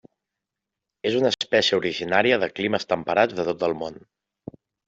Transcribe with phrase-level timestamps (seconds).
[1.09, 4.05] És una espècie originària de climes temperats de tot el món.